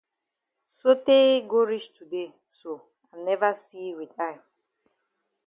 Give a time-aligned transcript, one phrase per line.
[0.77, 2.71] Sotay go reach today so
[3.13, 4.39] I never see yi with eye.